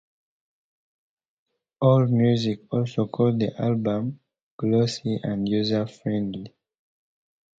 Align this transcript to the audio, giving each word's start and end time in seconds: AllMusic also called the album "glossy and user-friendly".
AllMusic 1.83 2.61
also 2.71 3.05
called 3.05 3.39
the 3.39 3.53
album 3.61 4.19
"glossy 4.57 5.19
and 5.21 5.47
user-friendly". 5.47 6.55